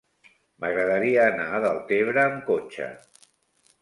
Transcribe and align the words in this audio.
M'agradaria 0.63 1.27
anar 1.33 1.45
a 1.57 1.61
Deltebre 1.67 2.23
amb 2.31 2.43
cotxe. 2.51 2.93